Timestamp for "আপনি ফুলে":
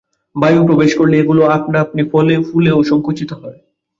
1.81-2.71